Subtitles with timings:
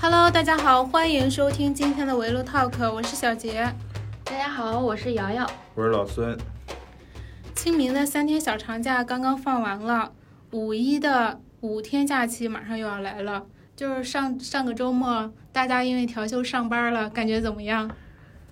[0.00, 3.68] Hello，大家好，欢迎收听今天的围炉 Talk，我是小杰。
[4.22, 5.44] 大家好，我是瑶瑶。
[5.74, 6.38] 我是老孙。
[7.56, 10.12] 清明的三天小长假刚刚放完了，
[10.52, 13.44] 五一的五天假期马上又要来了。
[13.74, 17.90] 就是上上个周末，大家因为调休上班了，感觉怎么样？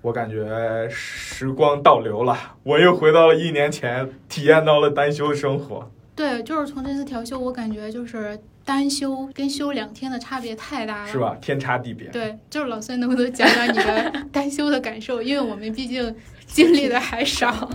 [0.02, 5.88] 我感觉时光倒流了，我又回到了一年前，体验到了单休的生活。
[6.16, 8.36] 对，就是从这次调休，我感觉就是
[8.66, 11.36] 单休跟休两天的差别太大了，是吧？
[11.40, 12.08] 天差地别。
[12.08, 15.22] 对，就是老孙能不能讲讲你的 单休的感受？
[15.22, 16.14] 因为我们毕竟
[16.46, 17.70] 经历的还少。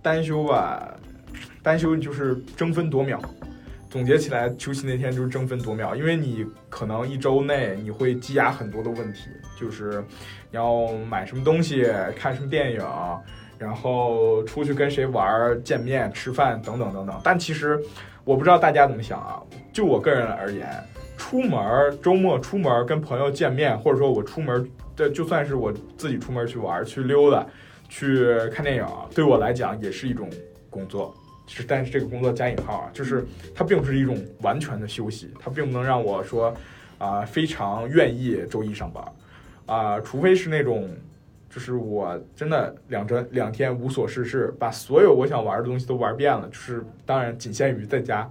[0.00, 0.96] 单休吧，
[1.62, 3.20] 单休就是争分夺秒。
[3.90, 10.04] 总结起来，休息那天就是争分夺秒，因为你可能一周内你会积压很多的问题，就是
[10.50, 12.80] 你要买什么东西、看什么电影，
[13.58, 17.20] 然后出去跟谁玩、见面、吃饭等等等等。
[17.24, 17.78] 但其实
[18.28, 19.42] 我不知道大家怎么想啊，
[19.72, 20.68] 就我个人而言，
[21.16, 27.46] 出门周末出门跟朋友见面，或者说我出门这，就算是我自己出门去玩、去溜达、
[27.88, 30.28] 去看电影，对我来讲也是一种
[30.68, 31.14] 工作。
[31.46, 36.54] 是，但是这个工作加引号啊，就是它并不是一种完全的休息，它并不能让我说，
[36.98, 39.02] 啊，非常愿意周一上班，
[39.64, 40.86] 啊，除非是那种，
[41.50, 48.30] 就是我真的两周两天无所事事，把所有我想玩的东西都玩遍了，就是当然仅限于在家，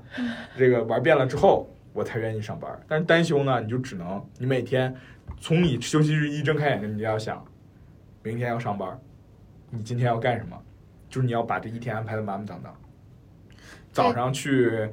[0.57, 2.71] 这个玩遍了之后，我才愿意上班。
[2.87, 4.95] 但是单休呢，你就只能你每天
[5.39, 7.43] 从你休息日一睁开眼睛，你就要想，
[8.21, 8.99] 明天要上班，
[9.71, 10.55] 你今天要干什么，
[11.09, 12.73] 就是你要把这一天安排的满满当当。
[13.91, 14.87] 早上去，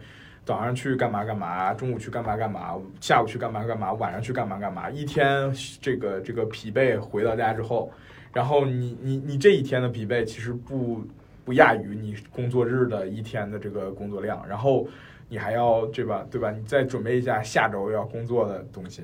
[0.46, 4.88] 早上去干嘛干嘛，中午去干嘛干嘛，下午去干嘛干嘛，晚上去干嘛干嘛。
[4.88, 7.92] 一天这个这个疲惫回到家之后，
[8.34, 11.02] 然后你你你这一天的疲惫其实不
[11.44, 14.86] 不亚于你工作日的一天的这个工作量，然后
[15.28, 16.50] 你还要对吧对吧？
[16.50, 19.02] 你再准备一下下周要工作的东西。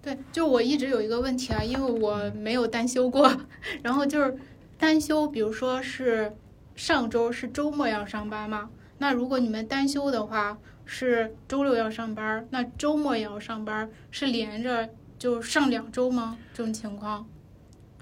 [0.00, 3.28] 对，就我一直有一个问题啊，因为我没有单休过，
[3.82, 4.36] 然后就是
[4.78, 6.32] 单休，比如说是
[6.76, 8.70] 上周是周末要上班吗？
[8.98, 16.38] 那如果你们单休的话，是周六要上班，那周末也要上班，是连着就上两周吗？
[16.54, 17.26] 这种情况，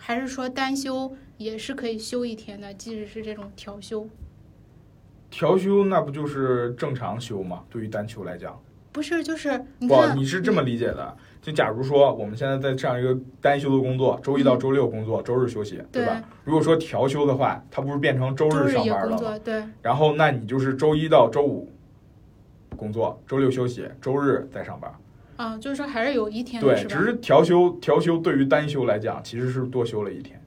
[0.07, 4.07] 还是说单休也是可以休一天的，即使是这种调休？
[5.31, 7.65] 调休那不就是正常休吗？
[7.71, 11.17] 对于单休来讲，不是，就是不，你是这么理解的。
[11.41, 16.23] 就假如说我们现在在这样一个单休的工作，周一到周六工作，周日休息，对吧？
[16.45, 19.39] 如果说调休的话，它不是变成周日上班了吗？
[19.43, 19.65] 对。
[19.81, 21.73] 然后那你就是周一到周五
[22.77, 24.95] 工作，周六休息，周日再上班。
[25.37, 30.41] 啊，就是说还是有一天对，只是调休，调休对于单休来讲其实是多休了一天，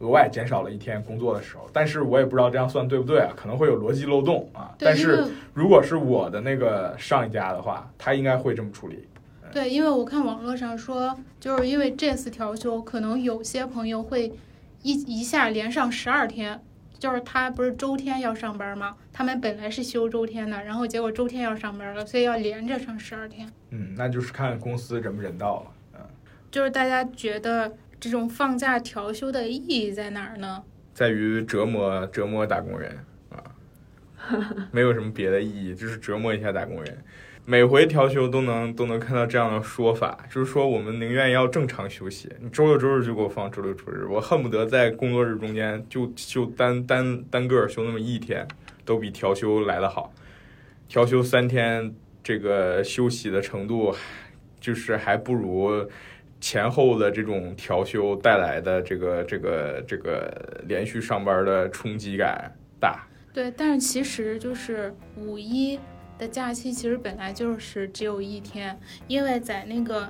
[0.00, 1.68] 额外减少了一天工作的时候。
[1.72, 3.32] 但是我也不知道这样算对不对啊？
[3.36, 4.74] 可能会有逻辑漏洞啊。
[4.78, 5.24] 但是
[5.54, 9.06] 如果是我的那个上一家的话，他应该会这么处理。
[9.52, 14.32] 对，因为我看网络上说，就是因为这次调休，可能有些朋友会
[14.82, 16.60] 一一下连上十二天，
[17.06, 18.96] 就是他不是周天要上班吗？
[19.12, 23.48] 他们本来是休周天的，然后结果周天要上班了，所以要连着上十二天。
[23.70, 26.00] 嗯，那就是看公司人不人道了。
[26.00, 26.00] 嗯，
[26.50, 30.64] 就是大家觉得这种放假调休的意义在哪儿呢？
[30.94, 32.98] 在于折磨折磨打工人
[33.30, 33.38] 啊，
[34.72, 36.98] 没有什么别的意义，就是折磨一下打工人。
[37.48, 48.44] 每回调休都能都能看到这样的说法，就是说我们宁愿要正常休息，你周六周日就给我放周六周日，我恨不得在工作日中间就休单单单个休那么一天，
[48.84, 50.12] 都比调休来的好。
[50.88, 53.94] 调休三天，这个休息的程度，
[54.58, 55.88] 就是还不如
[56.40, 63.06] 前后的这种调休带来的这个这个这个连续上班的冲击感大。
[63.32, 65.78] 对，但是其实就是五一。
[66.18, 70.08] 的假期其实本来就是只有一天，因为在那个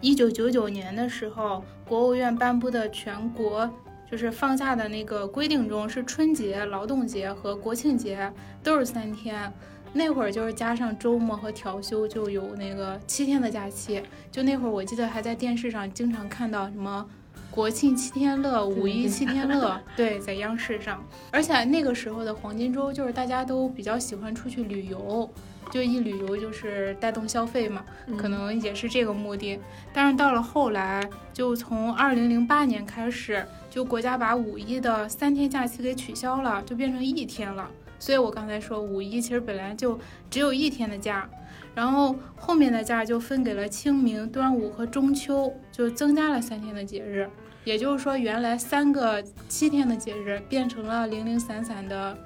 [0.00, 3.70] 一九九九年的时候，国务院颁布的全国
[4.10, 9.52] 就是放假的那个规定中，是春节、劳动节和国庆节都是三天。
[9.94, 14.02] 那会儿就是加上周末和调休，就有那个七天的假期。
[14.30, 17.06] 就那会儿，我记得还在电视上经常看到什么
[17.52, 21.04] 国庆七天乐、五一七天乐， 对，在央视上。
[21.30, 25.30] 而且那个时候的黄金周，就是大家都比较喜欢出去旅游。
[25.70, 27.84] 就一旅游就是带动消费嘛，
[28.18, 29.58] 可能也是这个目的。
[29.92, 37.70] 但是到了后来，就从二零零八年开始，就国家把五一的三天假期给取消了，就变成一天了。
[37.98, 41.28] 所以我刚才说五一其实本来就只有一天的假，
[41.74, 47.30] 然后后面的假就分给了清明、端午和中秋，就增加了三天的节日。
[47.64, 52.16] 也就是说，原来三个七天的节日变成了零零散散的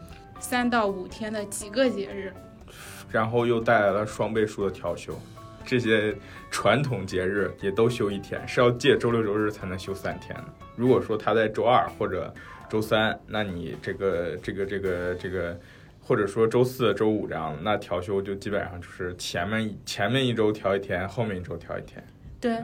[0.41, 2.33] 三到五天的几个节日。
[3.11, 5.17] 然后又带来了双倍数的调休，
[5.65, 6.15] 这些
[6.51, 10.45] 传统节日也都休一天，是要借周六周日才能休三天的。
[10.75, 12.35] 如果说他在周二或者
[12.69, 15.59] 周三，那你这个这个这个这个，
[16.03, 22.05] 或者说周四周五这样，那调休就基本上就是前面前面一周调一天，后面一周调一天。
[22.41, 22.59] 对，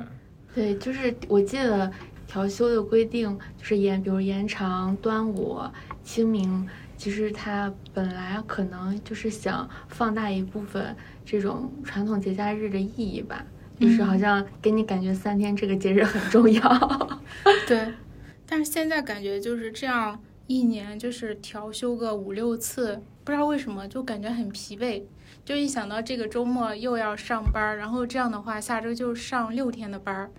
[0.54, 1.90] 对，就是我记得
[2.32, 5.61] 调休的规定就是延，比如延长端午、
[6.02, 10.96] 清明，其实它本来可能就是想放大一部分
[11.26, 13.44] 这种传统节假日的意义吧，
[13.79, 17.20] 就是好像给你感觉三天这个节日很重要。
[17.69, 17.93] 对，
[18.49, 25.02] 但是现在感觉就是这样，一年就是调休个五六次，不知道为什么就感觉很疲惫。
[25.44, 30.31] 就一想到这个周末又要上班，然后这样的话下周就上六天的班儿，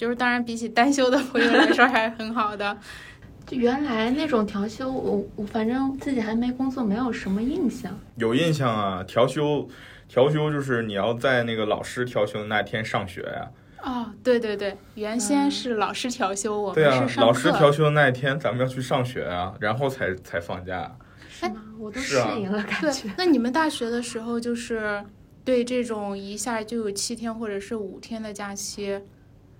[0.00, 2.74] 就是当然比起单休的朋友来说还是很好的。
[3.46, 7.92] 就原来那种调休，我我反正自己还没工作，没有什么印象。
[8.16, 9.68] 有印象啊，调休，
[10.08, 13.50] 调休就是你要在那个老师调休的那天上学呀、
[13.82, 17.52] 哦，对对对，原先是老师调休，我对啊们是，上老师。
[17.52, 20.90] 调休的那一天咱们要去上学啊，然后才才放假。
[21.28, 21.56] 是吗？
[21.78, 25.04] 我都适应了，感对觉。，那你们大学的时候就是
[25.44, 28.98] 对这种一下就有七天或者是五天的假期，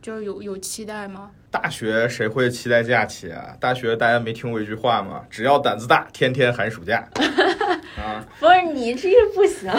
[0.01, 1.31] 就是有有期待吗？
[1.51, 3.57] 大学谁会期待假期啊？
[3.61, 5.23] 大学大家没听过一句话吗？
[5.29, 7.07] 只要胆子大，天天寒暑假。
[7.99, 9.71] 啊，不是你这个不行。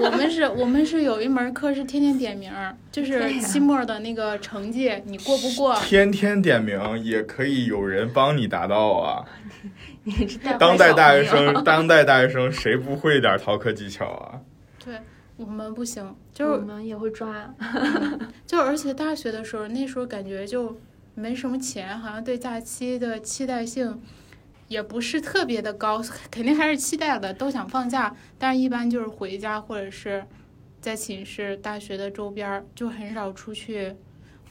[0.00, 5.74] 我们是，我们是有一门课是天天点名儿，就是期末的那个成绩，你过不过？
[5.82, 9.24] 天天点名也可以有人帮你达到啊！
[10.04, 14.40] 你这当代大学生，当代大学生谁不会点逃课技巧啊？
[14.84, 14.94] 对
[15.36, 17.54] 我们不行，就是我们也会抓。
[18.46, 20.78] 就而且大学的时候，那时候感觉就
[21.14, 24.00] 没什么钱，好像对假期的期待性
[24.68, 30.24] 也不是特别的高，肯定还是期待的，都想放假，但是一般就是回家或者是
[30.80, 33.94] 在寝室、大学的周边儿，就很少出去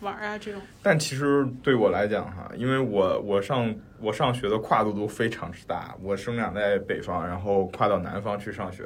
[0.01, 0.61] 玩啊这种。
[0.81, 8.83] 但其实对我来讲哈，因为我我上我上学的跨度都非常之大，我生长在北方，然后跨到南方去上学，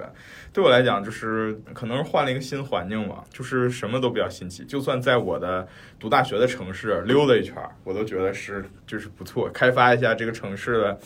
[0.53, 4.63] 对我来讲就是可能是换了一个新环境嘛，就是什么都比较新奇。
[4.65, 5.67] 就算在我的
[5.99, 10.99] 读大学的城市溜达一圈，我都觉得是就是不错，开发一下这个城市的。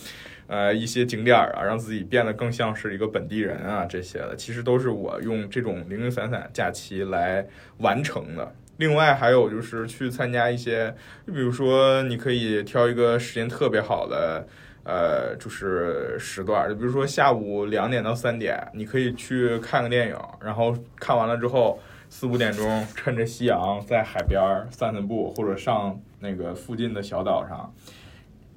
[0.46, 7.48] 呃，一些景点啊，让自己变得更像是一个本地人啊，这些的，其实都是我用这种零零散散假期来
[7.78, 8.54] 完成的。
[8.84, 10.94] 另外还有就是去参加一些，
[11.26, 14.46] 就比如说你可以挑一个时间特别好的，
[14.84, 27.74] 呃，就是时段，就比如说下午两点到三点，你可以去看个电影，然后看完了之后四五点钟趁着夕阳在海边散散步，或者上那个附近的小岛上。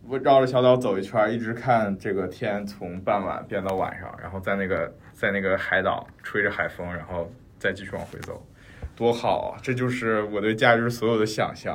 [0.09, 7.31] 我绕着小岛走一圈，一直看这个天从傍晚变到晚上，然后在那个在那个海岛吹着海风，然后
[7.61, 8.45] 再继续往回走，
[8.97, 9.61] 多好啊！
[9.63, 11.75] 这就是我对假日所有的想象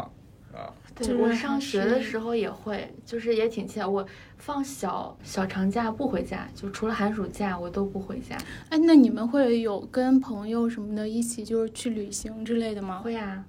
[0.54, 0.74] 啊！
[0.96, 3.86] 对我上学的时候也会，就是也挺期待。
[3.86, 4.06] 我
[4.38, 8.36] 放小小长假不回家，就除了寒暑假我都不回家。
[8.70, 13.00] 哎，那你们会有跟朋友什么的一起就是去旅行之类的吗？
[13.00, 13.44] 会啊，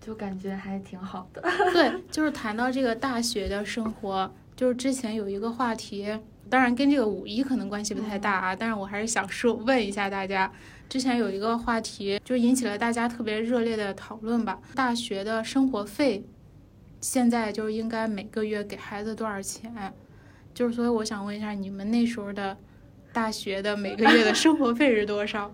[0.00, 1.42] 就感觉还挺好的。
[1.72, 6.18] 对， 就是谈到这个大学的生活，就是之前有一个话题，
[6.48, 10.50] 当然跟这个五一可能关系不太大啊，但是我还是想说问一下大家，
[10.88, 16.24] 之前有一个话题就引起了大家特别热烈的讨论吧，大学的生活费
[17.00, 19.92] 现在就是应该每个月给孩子多少钱？
[20.54, 22.56] 就是所以我想问一下，你们那时候的
[23.12, 25.52] 大学的每个月的生活费是多少？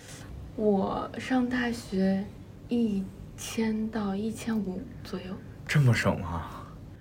[0.56, 2.24] 我上大学
[2.68, 3.04] 一
[3.36, 5.26] 千到一千五左右。
[5.66, 6.59] 这么省吗？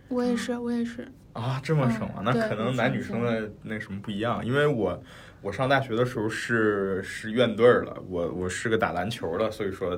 [0.09, 1.07] 我也是，我也是。
[1.33, 2.21] 啊，这么省啊？
[2.25, 5.01] 那可能男女生的那什么不一样，因为我
[5.41, 9.97] 我上大学的时候是是院队儿了，我我是个打篮球的，所以说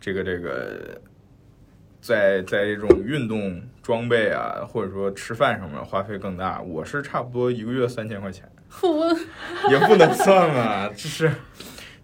[0.00, 0.98] 这个这个
[2.00, 6.62] 在在这种运动装备啊，或者说吃饭上面花费更大。
[6.62, 8.48] 我是差不多一个月三千块钱，
[9.68, 11.30] 也不能算啊，就是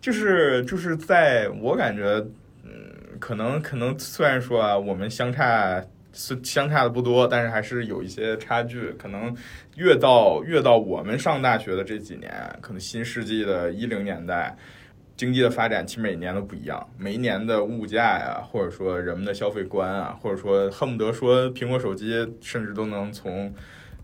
[0.00, 2.22] 就是就是在我感觉，
[2.64, 8.90] 嗯，可能可能虽然说啊，我们相差是相差的不多，但是还是有一些差距。
[8.92, 9.34] 可能
[9.76, 14.56] 越到越到我们上大学的这几年，可能新世纪的一零年代。
[15.16, 23.52] 经济的发展其实每年都不一样，每一年的物价呀，或者说人们的消费观啊，或者说恨不得说苹果手机甚至都能从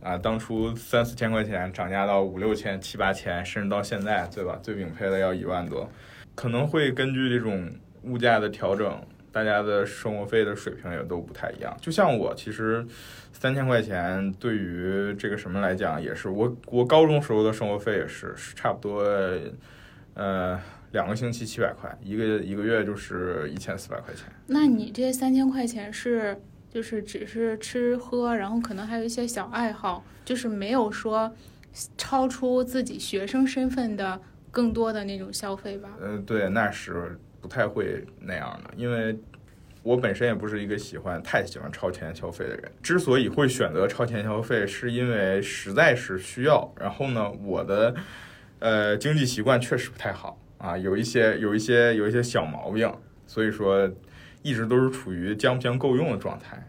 [0.02, 4.58] 啊，当初三四千块钱涨价到五六千、七八千，甚至到现在，对吧？
[4.60, 5.88] 最顶配的要一万多，
[6.34, 7.70] 可能会根据这种
[8.02, 9.00] 物价的调整，
[9.34, 11.76] 大家的生活费的水平也都不太一样。
[11.80, 12.86] 就像我，其实
[13.32, 19.02] 三千块钱对于这个什么来讲，也是我我高中时候的生活费也是是差不多，
[20.14, 20.56] 呃，
[20.92, 24.26] 两个星期七百块，一个一个月就是一千四百块钱。
[24.46, 31.34] 那你这三千块钱是就是只是吃喝，然后可能还有一些小爱好，就是没有说
[31.98, 34.20] 超出自己学生身份的
[34.52, 35.90] 更多的那种消费吧？
[36.00, 39.14] 嗯，对，那是不太会那样的，因为
[39.82, 42.72] 我本身也不是一个喜欢太喜欢超前消费的人。
[42.82, 46.72] 之所以会选择超前消费，是因为实在是需要。
[46.80, 47.94] 然后呢，我的
[48.60, 52.90] 呃经济习惯确实不太好啊，有一些有一些有一些小毛病，
[53.26, 53.90] 所以说
[54.40, 56.66] 一直都是处于将不将够用的状态。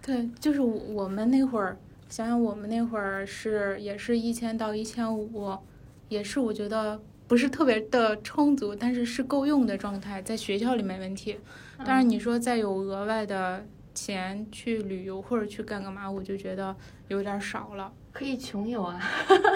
[0.00, 1.76] 对，就是我们那会儿，
[2.08, 5.58] 想想我们那会儿是也是一千到一千五，
[6.08, 7.00] 也是我觉得
[7.32, 11.38] 不是特别的充足，但是是够用的状态，在学校里没问题。
[11.82, 16.76] 但是你说再有额外的钱去旅游或者去干干嘛，我就觉得
[17.08, 17.90] 有点少了。
[18.12, 19.00] 可以穷游啊！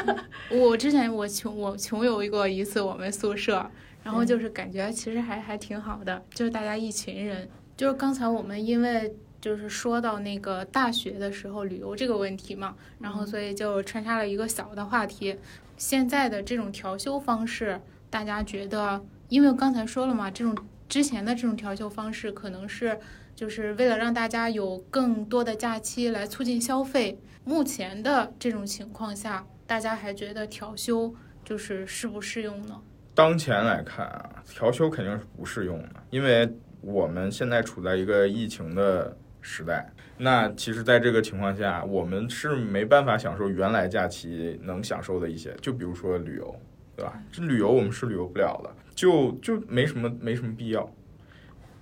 [0.50, 3.71] 我之前我穷我穷游过一次我们宿舍，
[4.02, 7.47] 然后就是感觉其实还还挺好的，就是大家一群人。
[7.76, 9.14] 就是刚才我们因为
[9.47, 15.37] 就是说到那个大学的时候旅游这个问题嘛，然后所以就穿插了一个小的话题。
[15.76, 20.53] 现在的这种调休方式，大家觉得，因为刚才说了嘛，这种
[20.88, 22.99] 之前的这种调休方式可能是
[23.37, 27.17] 就是为了让大家有更多的假期来促进消费。
[27.45, 32.83] 目前的这种情况下，大家还觉得调休就是适不适用呢？
[33.15, 39.88] 当前来看啊，调休肯定是不适用的，因为我们现在处在一个疫情的时代。
[40.19, 46.55] 那其实，在这个情况下，我们是没办法享受原来假期能享受的一些，就比如说旅游，
[46.97, 47.23] 对吧？
[47.31, 50.91] 这旅游我们是旅游不了的，就就没什么没什么必要，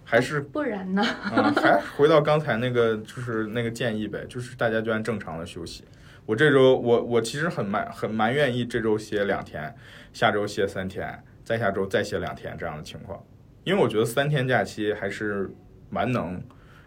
[0.05, 1.03] 还是不然呢？
[1.03, 5.85] 啊，还回到刚才那个，就是那个建议呗，就是大家就按正常的休息。
[6.27, 9.75] 我这周我我其实很蛮很蛮愿意这周歇两天，
[10.13, 13.23] 下周歇三天，再下周再歇两天这样的情况，
[13.63, 15.49] 因为我觉得三天假期还是
[15.89, 16.43] 蛮能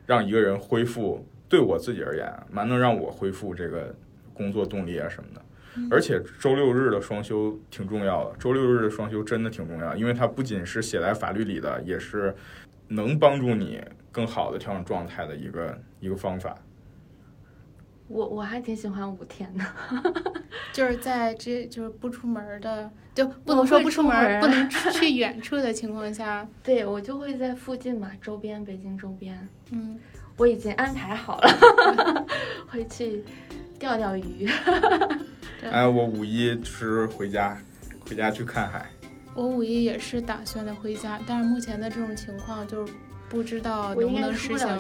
[0.08, 1.24] 让一个人恢复。
[1.50, 3.96] 对我自己而言，蛮能让我恢复这个
[4.34, 5.42] 工作动力啊什么的。
[5.90, 12.36] 而且周六日的双休挺重要的，周六日的双休真的挺重要，因为它不仅是写在法律里的，也是
[12.90, 16.58] 能帮助你更好的调整状态的一个一个方法。
[18.08, 19.66] 我我还挺喜欢五天的，
[20.74, 30.00] 就是在这就是不出门的，就不能说不出门，不能去远处的情况下， 对我就会在附近嘛，周边北京周边，嗯。
[30.38, 32.26] 我已经安排好了，
[32.70, 33.24] 回去
[33.80, 34.48] 钓钓鱼。
[35.64, 37.58] 哎，我五一就是回家，
[38.08, 38.86] 回家去看海。
[39.34, 42.94] 我五一也是打算的回家，但是目前的这种情况就是
[43.30, 44.80] 不知道能不能实行。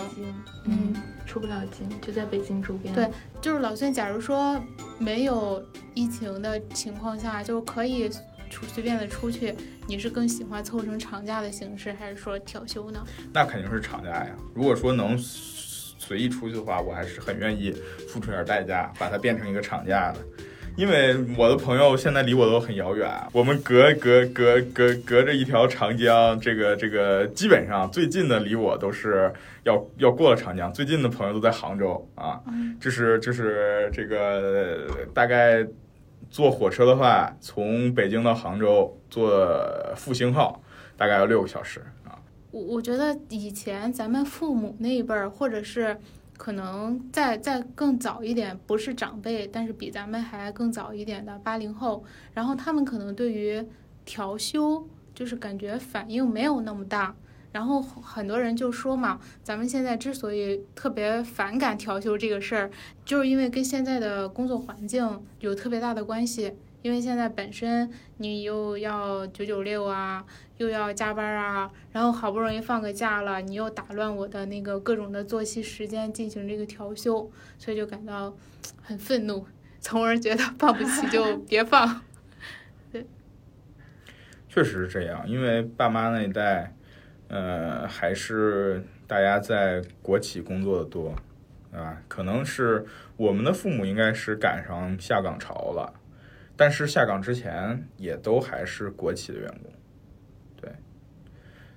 [0.65, 0.93] 嗯，
[1.25, 2.93] 出不了京，就在北京周边。
[2.93, 3.09] 对，
[3.41, 4.61] 就是老孙，假如说
[4.97, 5.63] 没有
[5.93, 8.09] 疫情的情况下，就可以。
[8.49, 9.53] 出随便的出去，
[9.89, 13.05] 你是更喜欢凑成长假的形式，还是说调休呢？
[13.33, 14.29] 那肯定是长假呀。
[14.55, 17.73] 如果说能随意出去的话，我还是很愿意
[18.07, 20.19] 付出点代价，把它变成一个长假的。
[20.77, 32.39] 因为我的朋友现在离我都很遥远，我们隔隔隔隔隔着一条长江，这个这个基本上最近的离我都是要要过了长江，最近的朋友都在杭州啊，
[32.79, 35.67] 就是就是这个大概。
[36.29, 39.49] 坐火车的话，从北京到杭州坐
[39.95, 40.61] 复兴号，
[40.97, 42.19] 大概要六个小时啊。
[42.51, 45.95] 我我觉得以前咱们父母那一辈儿，或者是
[46.37, 52.03] 可能再再更早一点，不是长辈，但是比咱们还更早一点的八零后，
[52.33, 53.65] 然后他们可能对于
[54.05, 57.15] 调休，就是感觉反应没有那么大。
[57.51, 62.69] 然后很多人就说嘛，咱们现在之所以特别反感调休这个事儿，
[63.03, 66.53] 就是因为跟现在的工作环境有特别大的关系。
[66.87, 70.25] 因为现在本身你又要九九六啊，
[70.55, 78.33] 又要加班啊，然后好不容易放个假了，你又打乱我的那个各种的作息时间进行这个调休，所以就感到
[78.81, 79.45] 很愤怒，
[79.81, 82.01] 从而觉得 放不起就别放。
[82.89, 83.05] 对，
[84.47, 86.73] 确实是这样，因为爸妈那一代。
[87.29, 91.13] 呃，还是大家在国企工作的多，
[91.73, 92.85] 啊，可能是
[93.17, 95.93] 我们的父母应该是赶上下岗潮了，
[96.57, 99.71] 但是下岗之前也都还是国企的员工，
[100.59, 100.69] 对，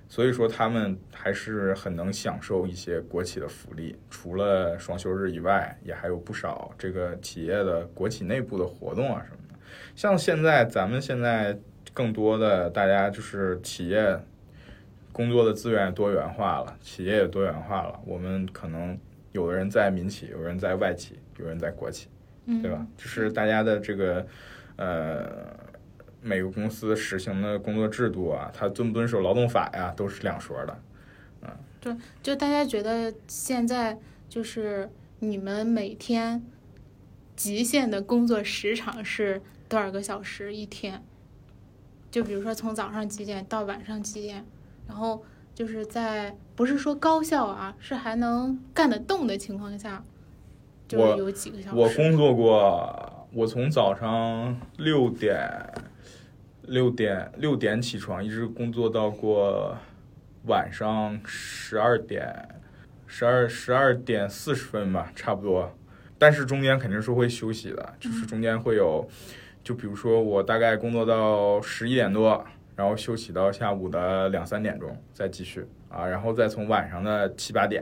[0.09, 9.59] 所以说他们还是很能享受一些国企的福利，除了双休日以外，也还有不少这个企业的国企内部的活动啊什么的。
[9.95, 11.57] 像现在咱们现在
[11.93, 14.19] 更多的大家就是企业。
[15.13, 17.99] 工作的资源多元化了，企业也多元化了。
[18.05, 18.97] 我们可能
[19.33, 22.07] 有的人在民企，有人在外企，有人在国企，
[22.61, 22.87] 对吧？
[22.95, 24.25] 就是大家的这个
[24.81, 25.55] 呃
[26.21, 30.81] 每个公司实行的工作制度啊，它遵不遵守劳动法呀，都是两说的。
[31.83, 33.97] 嗯就大家觉得现在
[34.29, 36.43] 就是你们每天
[37.35, 41.03] 极限的工作时长是多少个小时一天？
[42.11, 44.45] 就比如说从早上几点到晚上几点，
[44.87, 45.23] 然后
[45.55, 50.03] 就是在不是说高效啊，是还能干得动的情况下，
[50.87, 51.77] 就有几个小时。
[51.77, 55.49] 我工作过，我从早上六点
[56.63, 59.77] 六点六点起床，一直工作到过
[60.47, 62.27] 晚上十二点
[63.07, 65.73] 十二十二点四十分吧，差不多。
[66.17, 69.07] 但是中间肯定是会休息的，就是中间会有，
[69.63, 72.45] 就比如说我大概工作到十一点多，
[72.75, 77.81] 然后休息到下午的两三点钟，再继续啊，然后再从晚上的七八点，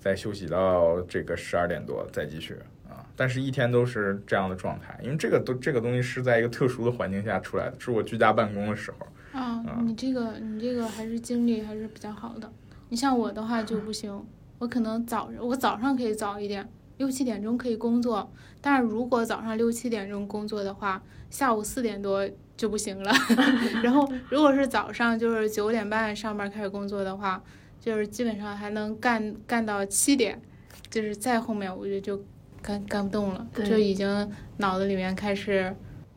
[0.00, 2.81] 再休息到这个十二点多，再继续啊。
[3.22, 9.06] 但是一天都是这样的状态，因为这个都这个东西是在一个特殊的环境下出来的，是我居家办公的时候。
[9.30, 12.52] 啊啊，你这个你这个还是精力还是比较好的。
[12.88, 14.26] 你像我的话就不行，
[14.58, 18.28] 我可能早我早上可以早一点，六七点钟可以工作，
[18.60, 21.00] 但是如果早上六七点钟工作的话，
[21.30, 23.12] 下午四点多就不行了。
[23.84, 27.40] 然后如果是早上就是九点半上班开始工作的话，
[27.78, 30.42] 就是基本上还能干干到七点，
[30.90, 32.20] 就是再后面我觉得就
[32.62, 35.74] 干干不动了，对就已经脑子里面开始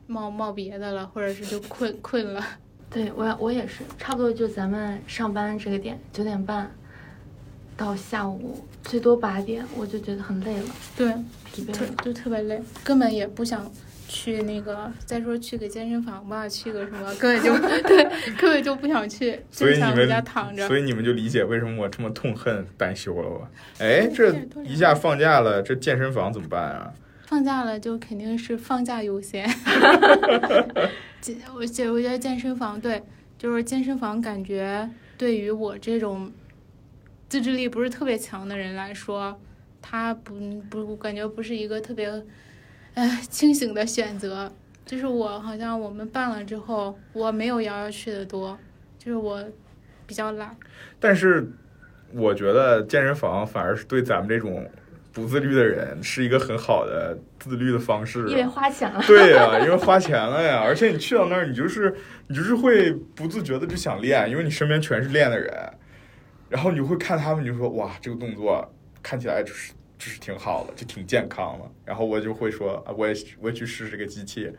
[0.08, 2.46] 冒冒别的了，或者是就困困了。
[2.90, 6.72] 对我我也是，差不多就咱们上班这个点，九点半
[7.76, 11.14] 到下午最多八点，我就觉得很累了，对，
[11.52, 11.96] 疲惫了。
[12.04, 13.70] 就特别累，根本也不想
[14.08, 17.58] 去那个，再说去个健身房吧，去个什么，根本就
[17.88, 18.04] 对，
[18.38, 20.68] 根本就不想去，所以你们就想回家躺着。
[20.68, 23.50] 所以你们就理解为什么我这么痛恨单休了吧？
[23.80, 24.34] 哎，这
[24.64, 26.94] 一下放假了，这健身房怎么办啊？
[27.28, 29.50] 放假了就肯定是放假优先。
[31.20, 33.02] 健我觉我觉得健身房对，
[33.38, 36.32] 就是健身房感觉对于我这种
[37.28, 39.42] 自制力不是特别强的人来说，
[39.82, 40.36] 它不
[40.70, 42.08] 不感觉不是一个特别
[42.96, 44.52] 哎清醒的选择。
[44.86, 48.56] 就是我好像我们办了之后，我没有瑶瑶去的多，
[49.00, 49.44] 就是我
[50.06, 50.56] 比较懒。
[51.00, 51.52] 但是
[52.14, 54.64] 我觉得健身房反而是对咱们这种
[55.12, 58.48] 不自律的人是一个很好的自律的方式、因为啊。
[58.48, 61.96] 花钱了，对呀、因为花钱了呀，而且你去到那儿，你就是
[62.28, 65.52] 你就是会不自觉的就想练，因为你身边全是练的人，
[66.48, 71.72] 然后你就会看他们，你就说哇，这个动作看起来就是就是挺好的，就挺健康的。
[71.86, 74.52] 然后我就会说啊，我也我也去试试这个机器，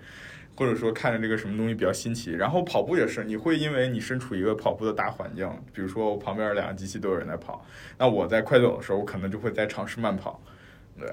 [0.56, 2.32] 或者说看着这个什么东西比较新奇。
[2.32, 7.64] 然后跑步也是，你会因为你身处一个跑步的大环境，比如说我旁边两个机器都有人在跑，
[7.98, 10.40] 那我在快走的时候，我可能就会在尝试慢跑，
[10.98, 11.06] 对，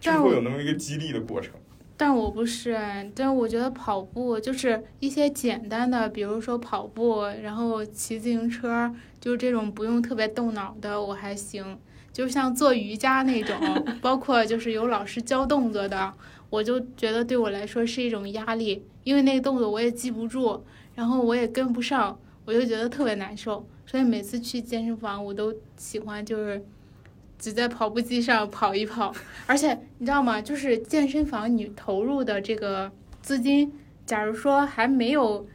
[0.00, 1.54] 就会有那么一个激励的过程。
[1.96, 11.78] 但我不是哎，但是我觉得跑步就是一些简单的，比如说跑步，然后骑自行车，就是这种不用特别动脑的，我还行。
[12.12, 13.56] 就像做瑜伽那种，
[14.00, 16.12] 包括就是有老师教动作的，
[16.50, 20.62] 我就觉得对我来说是一种压力，因为那个动作我也记不住，
[20.94, 23.66] 然后我也跟不上，我就觉得特别难受。
[23.86, 26.64] 所以每次去健身房，我都喜欢就是
[27.38, 29.12] 只在跑步机上跑一跑，
[29.46, 30.40] 而且你知道吗？
[30.40, 33.72] 就是健身房你投入的这个资金，
[34.06, 35.46] 假如说还没有，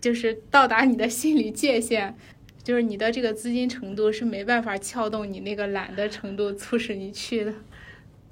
[0.00, 2.14] 就是到达你的心理界限，
[2.64, 7.52] 就是你的这个资金程度是没办法撬动你那个懒的程度，促使你去的。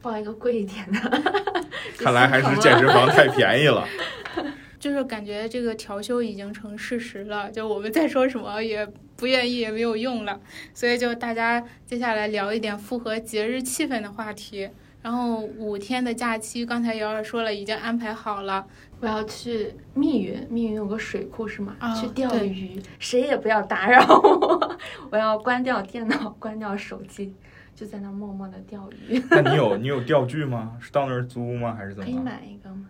[0.02, 1.22] 报一个贵一点的。
[1.98, 3.86] 看来还是 健身房太便宜了。
[4.80, 10.40] 就是感觉这个调休已经成事实了，就我们再说什么也不愿意也没有用了，
[10.74, 14.70] 所以就大家接下来聊一点符合节日气氛的话题。
[15.02, 18.66] 然后五天的假期，刚才瑶儿说了，已经安排好了。
[19.00, 21.74] 我要去密云，密云有个水库是吗？
[21.78, 24.78] 啊去钓鱼，谁也不要打扰我，
[25.10, 27.34] 我要关掉电脑，关掉手机，
[27.74, 29.22] 就在那儿默默的钓鱼。
[29.30, 30.76] 那你有 你有钓具吗？
[30.80, 31.74] 是到那儿租吗？
[31.74, 32.14] 还是怎么可以？
[32.14, 32.86] 买一个吗？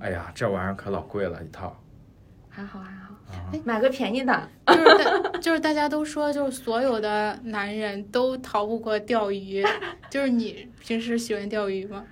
[0.00, 1.76] 哎呀，这玩意儿可老贵了，一套。
[2.48, 4.48] 还好还好，啊买个便宜的。
[4.66, 9.64] 就是大 就是大家都说，就是所有的男人都逃不过钓鱼。
[10.10, 12.04] 就是你平时喜欢钓鱼吗？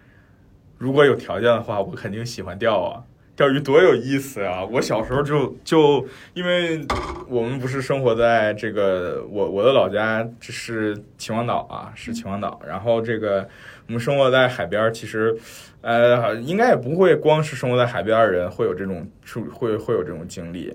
[0.79, 3.03] 如果有条件的话，我肯定喜欢钓啊。
[3.35, 4.65] 钓鱼多有意思啊！
[4.65, 6.05] 我小时候就就
[6.35, 6.85] 因为
[7.29, 12.61] 我们不是生活在这个我我的老家，这是秦皇岛啊，是秦皇岛。
[12.67, 13.49] 然后这个
[13.89, 15.35] 我们生活在海边，其实
[15.81, 20.73] 呃应该也不会光是生活在海边的人会有这种是会会有这种经历。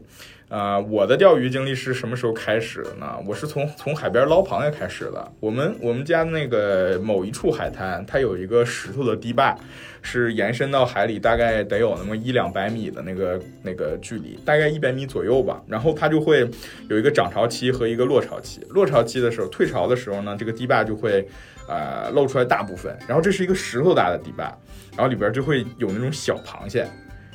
[0.53, 3.17] 呃，我的钓鱼经历是什么时候开始的呢？
[3.25, 5.31] 我是从从海边捞螃蟹开始的。
[5.39, 9.57] 我们我们家那个某一处海滩，它有一个石头的堤坝，
[10.03, 15.59] 是延伸到海里，大概得有那么一两百米的那个那个距离，大概一百米左右吧。
[15.67, 16.47] 然后它就会
[16.87, 18.61] 有一个涨潮期和一个落潮期。
[18.69, 21.27] 落潮期的时候，退潮的时候呢，这个堤坝就会
[21.67, 22.95] 呃露出来大部分。
[23.07, 24.55] 然后这是一个石头大的堤坝，
[24.95, 26.87] 然后里边就会有那种小螃蟹。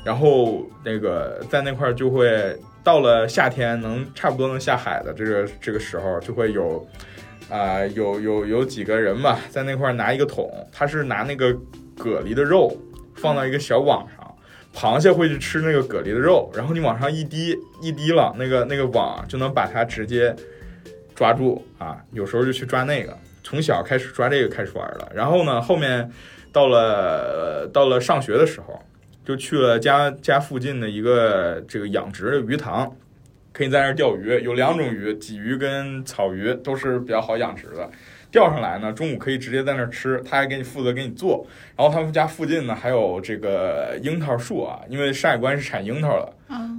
[0.09, 2.57] 然后那个在那块儿就会。
[2.85, 6.89] 到了夏天，能差不多能下海的这个这个时候，就会有，
[7.51, 11.53] 啊，有有有几个人吧，在那块儿拿一个桶，他是拿那个
[11.99, 12.75] 蛤蜊的肉
[13.17, 14.35] 放到一个小网上，
[14.75, 20.35] 螃蟹会去吃那个蛤蜊的肉，然后你往上一滴一滴了，那个那个网就能把它直接
[21.15, 26.11] 抓住啊，有时候就去抓那个，从小开始抓这个开始玩的，然后呢，后面
[26.51, 28.81] 到了到了上学的时候。
[29.29, 32.91] 就去了家家附近的一个这个养殖的鱼塘，
[33.53, 34.41] 可以在那儿钓鱼。
[34.43, 37.91] 有两种鱼，鲫鱼跟草鱼都是比较好养殖的。
[38.31, 41.47] 钓上来呢，中午可以直接在那儿吃，他还给你负责给你做。
[41.77, 46.33] 然后他们家附近呢还有这个樱桃树啊，因为山海关是产樱桃的。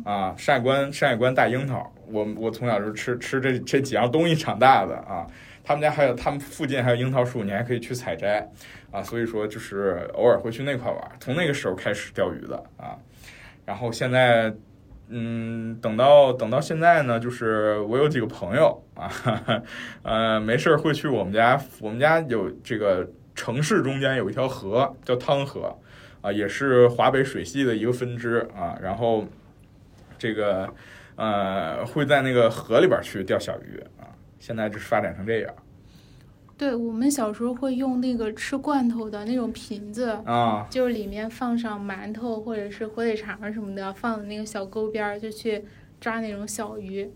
[0.03, 5.27] 啊，山海关山海关大樱桃，我我从小就吃吃这这几样东西长大的啊。
[5.69, 8.49] 他们家还有他们附近还有樱桃树，你还可以去采摘。
[8.89, 12.97] 啊，所以说就是偶尔会去那块玩，从那个时候开始钓鱼的啊，
[13.67, 14.51] 然后现在，
[15.09, 19.11] 嗯，等到等到现在呢，就是我有几个朋友啊，
[20.01, 25.77] 呃，没事儿会去我们家，我们家有这个城市中间有一条河叫汤河，
[26.21, 29.23] 啊，也是华北水系的一个分支啊，然后
[30.17, 30.67] 这个
[31.15, 33.79] 呃会在那个河里边去钓小鱼，
[34.39, 35.53] 现在就是发展成这样。
[36.57, 45.63] 对我们小时候会用那个吃罐头的那种瓶子啊，就是里面放上馒头或者是火腿肠什么的，放的那个小沟边儿就去
[46.01, 47.09] 抓那种小鱼，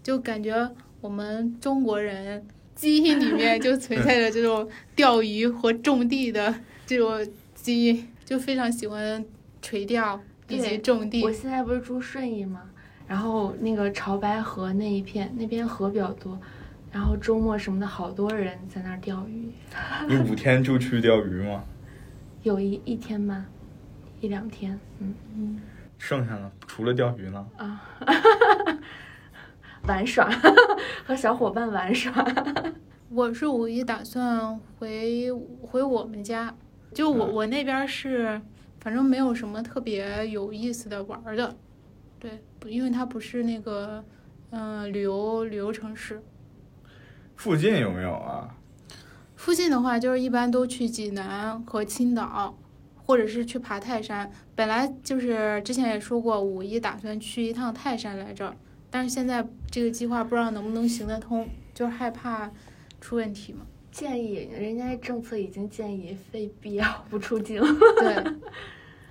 [0.00, 6.54] 就感觉我们中国人基因里面就存在着这种钓鱼和种地的
[6.86, 9.24] 这种基因，就非常喜欢
[9.60, 11.24] 垂钓以及种地。
[11.24, 12.62] 我现在不是住顺义吗？
[13.08, 16.38] 然后那个潮白河那一片，那边河比较多。
[16.94, 19.50] 然后周末什么的，好多人在那儿钓鱼。
[20.08, 21.64] 你五天就去钓鱼吗？
[22.44, 23.44] 有一一天吧，
[24.20, 25.60] 一两天，嗯嗯。
[25.98, 26.52] 剩下的？
[26.68, 27.44] 除了钓鱼呢？
[27.56, 27.82] 啊，
[29.88, 30.30] 玩耍，
[31.04, 32.14] 和小伙伴玩耍。
[33.08, 36.54] 我是五一打算回回我们家，
[36.92, 38.40] 就我我那边是，
[38.78, 41.56] 反正没有什么特别有意思的玩的，
[42.20, 44.04] 对，因为它不是那个
[44.50, 46.22] 嗯旅游旅游城市。
[47.36, 48.56] 附近有没有啊？
[49.36, 52.56] 附近的话，就是一般都去济南和青岛，
[53.04, 54.30] 或者是去爬泰山。
[54.54, 58.54] 本来就是之前也说过，五一打算去一趟泰山来着，
[58.90, 62.50] 但是现在这个计划不知道能不能行得通，就是害怕
[63.00, 63.66] 出问题嘛。
[63.92, 67.60] 建议人家政策已经建议非必要不出 境。
[67.98, 68.24] 对，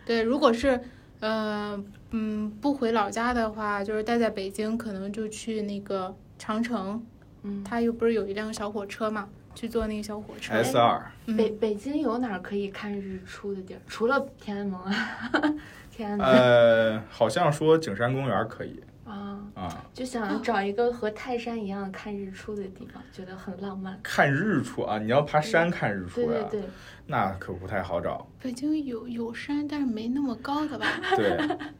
[0.05, 0.81] 对，如果是
[1.19, 7.05] 呃嗯不回老家的话，就是待在北京，可能就去那个长城。
[7.43, 10.53] 嗯，他又不是有一辆小火车嘛，去坐那个小火车。
[10.53, 11.01] S 二。
[11.37, 13.81] 北北京有哪儿可以看日出的地儿？
[13.87, 15.53] 除了天安门啊，
[15.91, 16.27] 天安门。
[16.27, 18.81] 呃，好像说景山公园可以。
[19.05, 19.85] 啊啊！
[19.93, 23.99] 就想找一个和泰山一样看日出的地方，觉得很浪漫。
[24.01, 24.97] 看日出啊！
[24.97, 26.27] 你要爬山看日出呀？
[26.49, 26.69] 对对对。
[27.05, 28.25] 那可不太好找。
[28.41, 30.87] 北京有有山，但是没那么高的吧？
[31.17, 31.37] 对，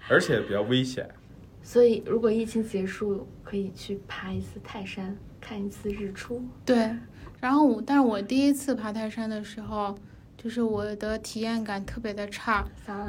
[0.10, 1.10] 而且比较危险。
[1.64, 5.16] 所以，如果疫情结束，可以去爬一次泰山。
[5.44, 6.90] 看一次日出，对，
[7.42, 9.94] 然后我，但是我第一次爬泰山的时候，
[10.38, 12.66] 就是我的体验感特别的差，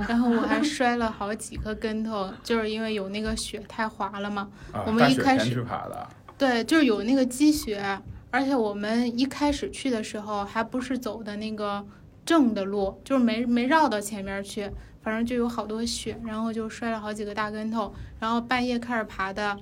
[0.09, 4.51] 然后我还 摔了好几个跟头，就是因为有那个雪太滑了嘛。
[4.85, 6.09] 我们一开始爬的。
[6.37, 8.01] 对，就是有那个积雪，
[8.33, 11.87] 而且我们一开始去的时候还不是走的那个
[12.27, 14.69] 正的路，就是没没绕到前面去，
[15.03, 19.57] 反正就有好多雪，然后就摔了好几个大跟头，然后半夜开始爬的。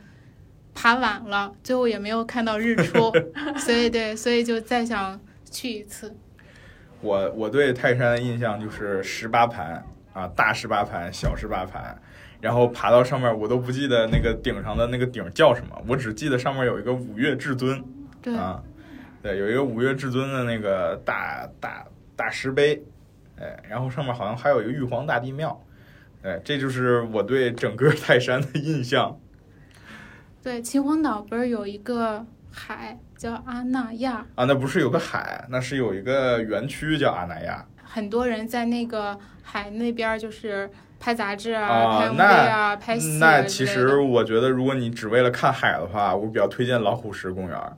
[0.75, 3.13] 爬晚了，最后也没有看到日出，
[3.59, 6.17] 所以对，所以就再想去一次。
[7.01, 12.01] 我我对泰山的印象就是十八盘啊，大十八盘，小十八盘，
[12.41, 17.85] 然后爬到上面，我都不记得那个顶上的那个顶叫什么，我只记得上面有一个五岳至尊，
[18.23, 18.63] 对啊，
[19.23, 21.85] 对，有一个五岳至尊的那个大大
[22.17, 22.83] 大石碑，
[23.39, 25.61] 哎，然后上面好像还有一个玉皇大帝庙，
[26.23, 29.19] 哎，这就是我对整个泰山的印象。
[30.43, 34.45] 对，秦皇岛不是有一个海叫阿那亚啊？
[34.45, 37.65] 那不是有个海，那是有一个园区叫阿那亚。
[37.85, 47.77] 很多人在那个海那边就是拍杂志啊、啊拍 MV 啊、拍戏啊那其实我觉得，如果你只为了看海的话，我比较推荐老虎石公园儿，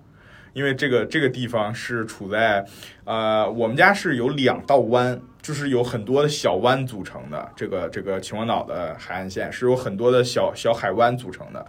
[0.54, 2.64] 因为这个这个地方是处在，
[3.04, 7.52] 呃，我们家是有两道湾，就是有很多的小湾组成的。
[7.54, 11.66] 这个这个秦皇岛的海岸线是由很多的小小海湾组成的。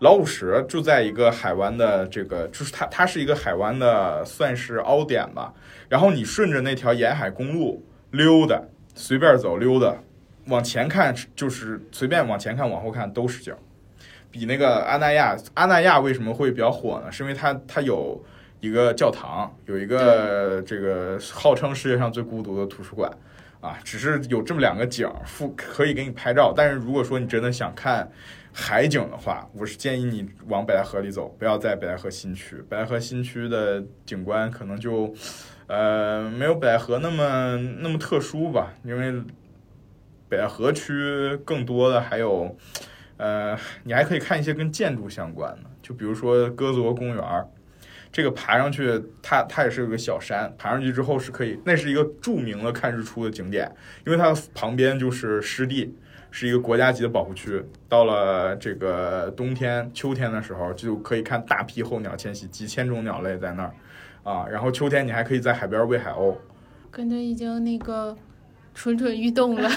[0.00, 5.52] 老虎石就在一个海湾的这个，就是它它是一个海湾的算是凹点吧。
[5.88, 8.62] 然后你顺着那条沿海公路溜达，
[8.94, 9.96] 随便走溜达，
[10.46, 13.52] 往前看就是随便往前看往后看都是景，
[14.30, 17.10] 比那个阿那亚阿那亚为什么会比较火呢？
[17.10, 18.24] 是因为它它有
[18.60, 23.10] 一个教堂，有一个这个号称世界上最孤独的图书馆
[23.60, 26.52] 啊，只是有这么两个景儿附可以给你拍照。
[26.56, 28.08] 但是如果说你真的想看
[28.60, 32.56] 海景的话，我是建议你往北戴河里走，不要在北戴河新区。
[32.68, 35.14] 北戴河新区的景观可能就
[35.68, 39.22] 呃没有北戴河那么那么特殊吧，因为
[40.28, 42.54] 北戴河区更多的还有，
[43.16, 47.46] 呃，你还可以看一些跟建筑相关的，就比如说鸽子窝公园儿，
[48.10, 53.72] 这个爬上去，它它也是有个小山，爬上去之后是可以，那是一个著名的看日出的景点，
[54.04, 55.94] 因为它旁边就是湿地，
[56.30, 57.64] 是一个国家级的保护区。
[57.88, 63.72] 到了这个冬天、秋天的时候，就可以看大批候鸟迁徙，几千种鸟类在那儿
[64.22, 64.46] 啊。
[64.48, 66.36] 然后秋天你还可以在海边喂海鸥。
[66.90, 68.16] 感觉已经那个
[68.74, 69.70] 蠢蠢欲动了，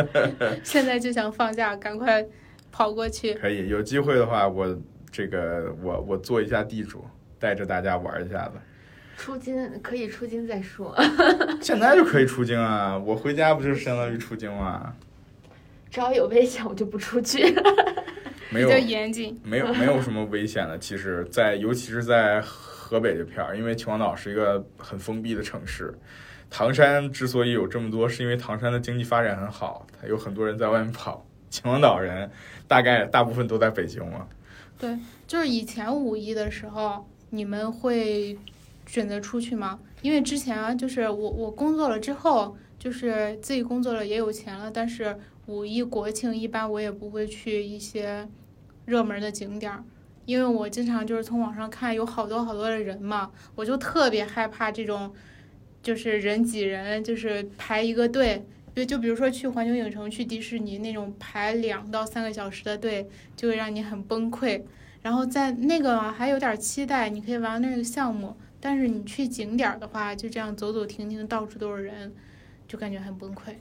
[0.64, 2.24] 现在就想放假，赶快
[2.72, 3.34] 跑过去。
[3.34, 4.76] 可以有机会的话，我
[5.10, 7.04] 这个我我做一下地主，
[7.38, 8.52] 带着大家玩一下子。
[9.16, 10.94] 出金可以出金再说，
[11.62, 12.98] 现在就可以出京啊！
[12.98, 14.94] 我回家不就是相当于出京吗？
[15.96, 17.42] 只要有危险我就不出去。
[18.52, 20.78] 没有比较严谨，没有没有什么危险的。
[20.78, 25.98] 其实在，尤其是在河北这片儿，因为秦皇岛是一个很封闭的城市。
[26.50, 31.26] 唐山之所以有这么多，是因为唐山的经济发展很好，它有很多人在外面跑。
[31.48, 32.30] 秦皇岛人
[32.68, 34.26] 大概大部分都在北京嘛。
[34.78, 38.36] 对就是以前五一的时候，你们会
[38.86, 39.78] 选择出去吗？
[40.02, 48.28] 因为之前啊，就是我我工作了之后，就是自己工作了也有钱了，但是五一国庆一般我也不会去一些
[48.84, 49.84] 热门的景点儿，
[50.24, 55.12] 因为我经常就是从网上看有好多好多的人嘛，我就特别害怕这种，
[55.82, 58.44] 就是人挤人，就是排一个队。
[58.74, 64.62] 就就比如说去环球影城、去迪士尼那种排两到三个小时的队，就会让你很崩溃。
[65.00, 72.12] 然后在那个还有点期待，你可以玩那个项目，但是你去景点儿的话，就这样走走停停，到处都是人，
[72.68, 73.54] 就感觉很崩溃。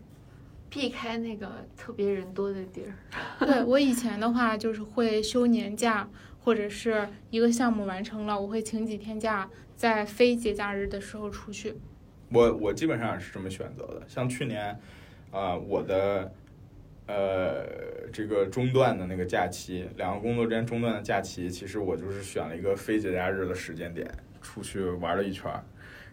[0.75, 2.91] 避开那个特别人多的地儿。
[3.39, 6.05] 对我以前的话，就是会休年假，
[6.41, 11.75] 或者是一个项目完成了，我会请几天假，在非节假日的时候出去。
[12.29, 14.03] 我我基本上也是这么选择的。
[14.05, 14.77] 像去年，
[15.31, 16.29] 啊、我的
[17.07, 17.65] 呃
[18.11, 24.05] 这个中断的那个假期，两个工作之间中断的假期，其实我就是选了一个非节假日的时间点
[24.41, 25.63] 出去玩了一圈儿，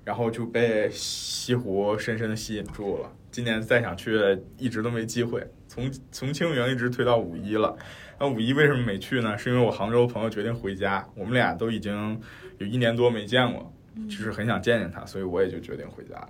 [0.04, 3.12] 然后就被西湖深深的吸引住了。
[3.30, 5.46] 今年再想去，一直都没机会。
[5.66, 7.76] 从从清明一直推到五一了。
[8.20, 9.36] 那五一为什么没去呢？
[9.38, 12.20] 是因为我杭州朋友决定回家，我们俩都已经
[12.58, 13.72] 有一年多没见过，
[14.06, 16.28] 就是很想见见他，所以我也就决定回家了。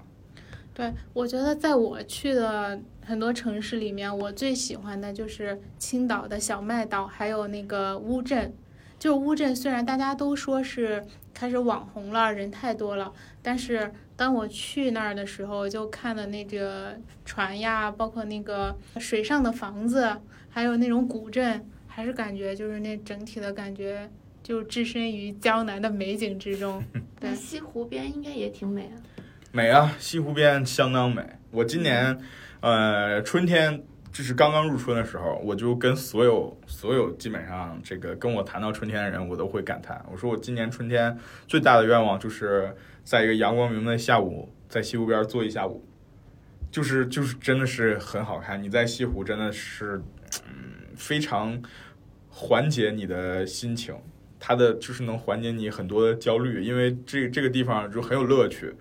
[0.73, 8.55] 对，我觉得在我去的很多城市里面，我最喜欢的就是青岛的小麦岛，还有那个乌镇。
[8.99, 11.05] 就是乌镇，虽然大家都说是
[11.35, 20.17] 开始网红了，人太多了，但是当我去那儿的时候，就看的那个船呀，包括那个水上的房子，
[20.49, 24.09] 还有那种古镇，还是感觉就是那整体的感觉，
[24.43, 26.83] 就置身于江南的美景之中。
[27.19, 28.97] 对那西湖边应该也挺美啊。
[29.51, 31.23] 美啊，西湖边相当美。
[31.51, 32.19] 我今年，
[32.61, 42.75] 呃，春天就是刚刚入春的时候，我就跟所有所有基本上这个跟我谈到春天的人，我都会感叹，我说我今年春天最大的愿望就是
[43.05, 45.85] 在一个阳光明媚的下午，在西湖边坐一下午，
[46.71, 48.63] 就是就是真的是很好看。
[48.63, 50.03] 你在西湖真的是，
[50.47, 51.61] 嗯，非常
[52.29, 53.95] 缓解你的心情。
[54.45, 58.75] 它的就是能缓解你很多的焦虑，因为这这个地方就很有乐趣。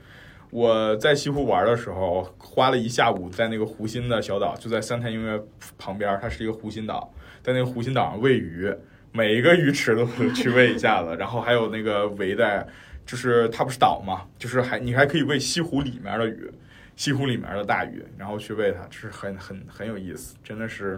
[0.49, 5.39] 我在西湖玩的时候，花了一下午在那个湖心的小岛，就在三潭音乐
[5.77, 8.73] 旁边，它是一个湖心岛，在那个湖心岛上喂鱼，
[9.11, 10.03] 每一个鱼池都
[10.33, 12.67] 去喂一下子，然后还有那个围在，
[13.11, 16.49] 就是它不是岛嘛，就是还你还可以喂西湖里面的鱼，
[16.95, 20.97] 西湖里面的大鱼，然后去喂它，就是很很很有意思，真的是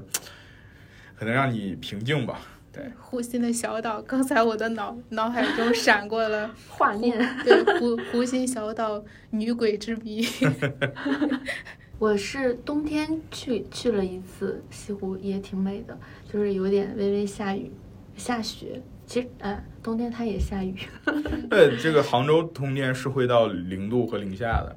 [1.16, 2.40] 很能让你平静吧。
[2.72, 10.24] 对，湖心的小岛，刚才我的脑脑海中闪过了 画面，对湖湖心小岛女鬼之谜。
[11.98, 15.98] 我是冬天去去了一次西湖，也挺美的，
[16.32, 17.72] 就是有点微微下雨、
[18.16, 18.80] 下雪。
[19.14, 20.76] 其实，哎，冬天它也下雨。
[21.48, 24.76] 对，这个杭州冬天是会到零度和零下的，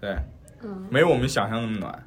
[0.00, 0.16] 对，
[0.62, 2.06] 嗯，没有我们想象那么暖。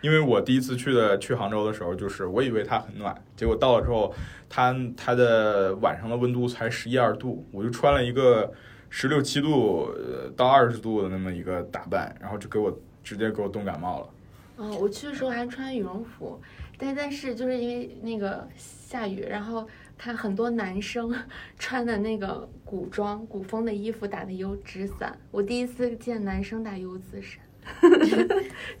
[0.00, 4.14] 因为我第一次去的去杭州的时候，就是我以为它很暖，结果到了之后，
[4.48, 8.50] 它它的晚上的温度才十一二度，我就穿了一个
[8.88, 14.08] 十六七度呃到二十度的那么一个打扮，然后就给我直接给我冻感冒了。
[14.56, 16.40] 哦，我去的时候还穿羽绒服，
[16.78, 19.68] 但但是就是因为那个下雨，然后
[20.00, 21.14] 看很多男生
[21.58, 27.38] 穿的那个古装古风的衣服打的油纸伞，我第一次见男生打油纸伞。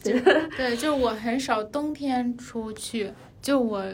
[0.56, 3.84] 对，就是我很少冬天出去，就我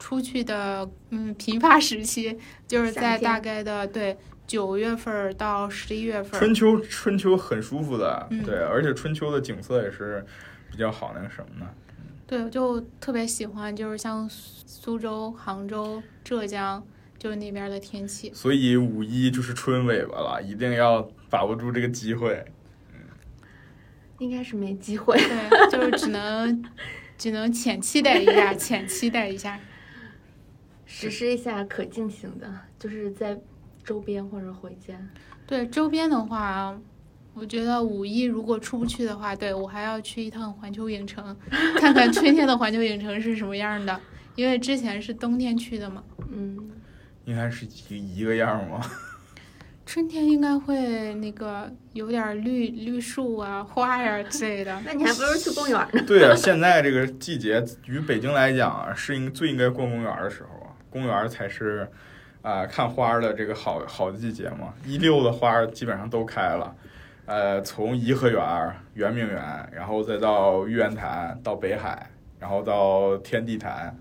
[0.00, 6.38] 出去的嗯频发时期，就是在大概的对九月份儿到十一月份儿。
[6.40, 10.26] 春秋春秋很舒服的，嗯对，而且春秋的景色也是
[10.72, 11.66] 比较好那个什么的。
[12.26, 16.84] 对，我就特别喜欢，就是像苏州、杭州、浙江，
[17.18, 18.32] 就是那边的天气。
[18.32, 22.44] 所以五一就是春尾巴了，一定要把握住这个机会。
[24.18, 25.18] 应该是没机会。
[25.18, 26.64] 对， 就是只能
[27.18, 29.60] 只能浅期待一下，浅期待一下。
[30.86, 33.38] 实施一下可进行的，就是在
[33.82, 34.94] 周边或者回家。
[35.46, 36.80] 对周边的话，
[37.34, 41.36] 我觉得五一如果出不去的话，对我还要去一趟环球影城，
[41.78, 44.00] 看看春天的环球影城是什么样的。
[44.36, 46.58] 因为之前是冬天去的嘛，嗯，
[47.24, 48.80] 应该是一一个样吗？
[49.86, 54.80] 春天应该会那个有点绿绿树啊、花呀、之类的。
[54.84, 56.02] 那你还不如去公园呢。
[56.08, 61.88] 对啊，现在这个季节于北京来讲啊，是应最应该逛公园的时候啊，公园才是
[62.42, 64.74] 啊、看花儿的这个好好的季节嘛。
[64.86, 66.74] 一溜的花基本上都开了，
[67.26, 68.42] 呃，从颐和园、
[68.92, 73.96] 圆明园，然后再到玉渊潭，到北海，然后到天地坛，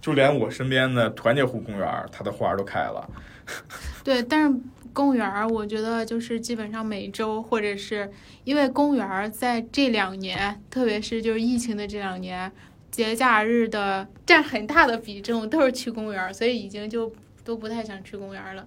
[0.00, 3.10] 就连我身边的团结湖公园，它的花都开了。
[4.04, 4.56] 对，但是
[4.92, 8.08] 公园儿，我觉得就是基本上每周，或者是
[8.44, 12.52] 因为公园儿在这两年，特别是就是疫情的这两年，
[12.92, 18.64] 节假日的占很大的比重都是去公园儿，所以已经就都不太想去公园儿了。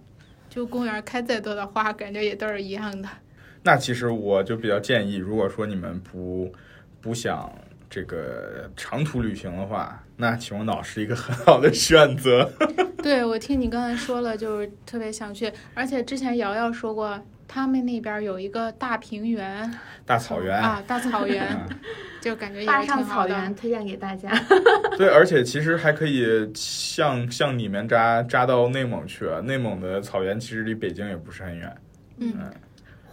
[0.49, 3.07] 就公园开再多的花，感觉也都是一样的。
[3.63, 6.53] 那其实我就比较建议，如果说你们不
[6.99, 7.49] 不想
[7.89, 12.51] 这个长途旅行的话，那秦皇岛是一个很好的选择。
[13.01, 19.69] 对，我听你刚才说了，就是特别想去，而且之前瑶瑶说过，他们那边有一个大平原
[20.05, 21.77] 大草原，啊，大草原，嗯
[22.21, 22.85] 就感觉也挺好的。
[22.87, 24.31] 上草原推荐给大家。
[24.97, 29.27] 对，而且其实还可以向向里面扎扎到内蒙去。
[29.27, 31.77] 啊内蒙的草原其实离北京也不是很远，
[32.17, 32.33] 嗯，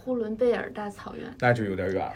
[0.03, 2.13] 呼伦贝尔大草原，那就有点远了。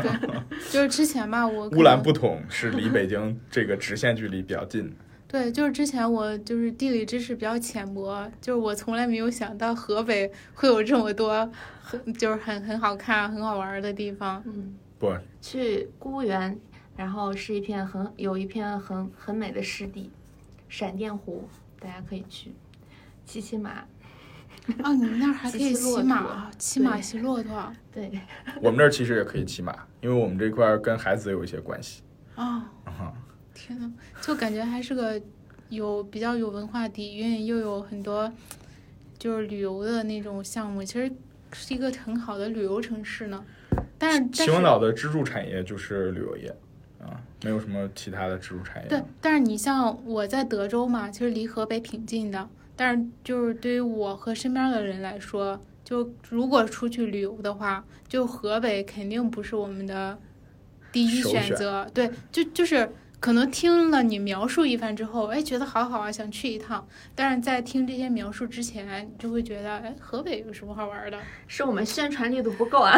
[0.00, 4.94] 对就是之前吧，我乌兰布统是离北京这个直线距离比较近。
[5.28, 11.50] 对，就是之前我就是地理知识比较浅薄，就是我从来没有想到河北会有这么多
[11.82, 14.40] 很就是很很好看、很好玩儿的地方。
[14.46, 15.12] 嗯，不，
[15.42, 16.56] 去孤园，
[16.96, 20.10] 然后是一片很有一片很很美的湿地，
[20.68, 21.48] 闪电湖，
[21.80, 22.52] 大家可以去
[23.24, 23.84] 骑骑马。
[24.82, 27.72] 哦， 你们那儿还可以骑马骑马骑骆驼。
[27.92, 28.10] 对，
[28.60, 32.02] 我们这儿其实也可以骑马，因为我们这块儿跟孩子有一些关系。
[32.34, 33.12] 哦，啊
[33.54, 35.20] 天呐，就感觉还是个
[35.70, 38.30] 有比较有文化底蕴，又有很多
[39.18, 41.10] 就是旅游的那种项目，其实
[41.52, 43.44] 是一个很好的旅游城市呢。
[43.98, 46.54] 但是，秦皇岛的支柱产业就是旅游业
[47.00, 48.88] 啊，没有什么其他的支柱产业。
[48.88, 52.46] 对，但是你像我在德州嘛，其实离河北挺近的。
[52.76, 60.18] 但是就是对于我和身边的人来说，就如果出去旅游的话，就河北肯定不是我们的
[60.92, 61.90] 第一首选选择。
[61.94, 66.86] 对，就就是可能听了你描述一番之后，哎，觉得好好啊，想去一趟。
[67.14, 71.18] 但是在听这些描述之前，就会觉得，哎，河北有什么好玩的？
[71.46, 72.94] 是我们宣传力度不够啊。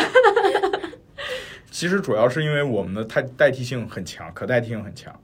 [1.70, 5.14] 其实主要是因为我们的代代替性很强，可代替性很强。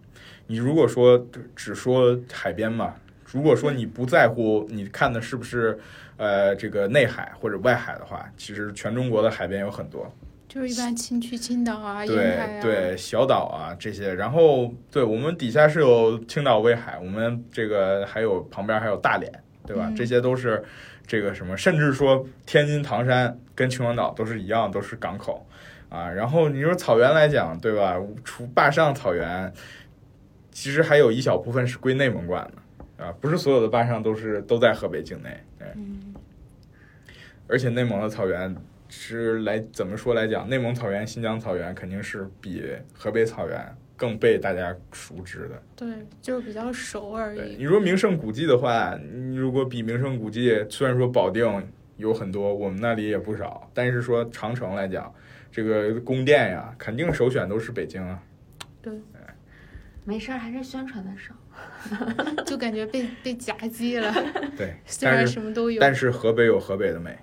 [0.46, 2.94] 你如果说只说海边嘛，
[3.34, 5.76] 如果说你不在乎你看的是不是
[6.16, 10.08] 呃这个内海或者外海的话，其实全中国的海边有很多，
[10.48, 14.14] 就是一般青去青岛啊、对啊，对，小岛啊这些。
[14.14, 19.30] 然后对我们底下是有青岛威海，我们这个还有旁边还有大连，
[19.66, 19.86] 对吧？
[19.88, 20.62] 嗯这些都是
[21.04, 25.44] 这个什么，甚至说天津唐山跟秦皇岛都是一样，都是港口
[25.88, 26.08] 啊。
[26.08, 27.96] 然后你说草原来讲，对吧？
[28.22, 29.52] 除坝上草原，
[30.52, 32.62] 其实还有一小部分是归内蒙管的
[32.98, 35.36] 啊，不是所有的坝上都是都在河北境内。
[35.58, 36.14] 对，嗯，
[37.48, 38.54] 而且内蒙的草原
[38.88, 45.62] 是来怎么说来讲，内蒙草原、新疆草原肯定是比河北草原更被大家熟知的。
[45.74, 45.88] 对，
[46.22, 47.56] 就是比较熟而，已。
[47.56, 51.44] 你说名胜古迹的话，你如果比名胜古迹，虽然说保定
[51.96, 55.12] 有很多，我们那里也不少，但是说长城来讲，
[55.50, 58.22] 这个宫殿呀，肯定首选都是北京啊。
[58.80, 58.92] 对
[60.04, 61.34] 没事儿，还是宣传的少。
[62.46, 64.12] 就感觉被被夹击了，
[64.56, 65.80] 对， 虽然什么都有。
[65.80, 67.16] 但是河北有河北的美。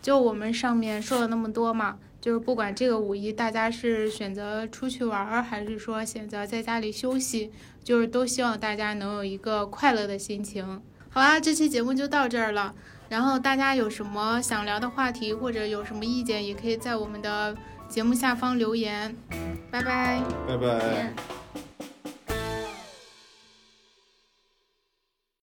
[0.00, 7.50] 就我们上面说了那么多嘛，就是不管这个五一大家是选择出去玩儿，还是说选择在家里休息，
[7.82, 10.80] 就是都希望大家能有一个快乐的心情。
[11.10, 12.74] 好啦，这期节目就到这儿了。
[13.08, 17.56] 然后大家有什么想聊的话题，或者有什么意见，也可以在我们的
[17.88, 19.16] 节目下方留言。
[19.70, 20.22] 拜拜。
[20.46, 20.78] 拜拜。
[20.78, 21.14] 见